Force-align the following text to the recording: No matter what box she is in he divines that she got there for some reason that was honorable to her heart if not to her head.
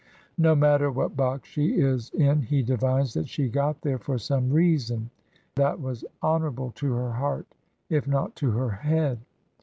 No 0.39 0.55
matter 0.55 0.89
what 0.89 1.15
box 1.15 1.47
she 1.47 1.73
is 1.75 2.09
in 2.09 2.41
he 2.41 2.63
divines 2.63 3.13
that 3.13 3.29
she 3.29 3.49
got 3.49 3.81
there 3.81 3.99
for 3.99 4.17
some 4.17 4.49
reason 4.49 5.11
that 5.53 5.79
was 5.79 6.03
honorable 6.23 6.71
to 6.77 6.91
her 6.93 7.11
heart 7.11 7.45
if 7.87 8.07
not 8.07 8.35
to 8.37 8.49
her 8.49 8.71
head. 8.71 9.19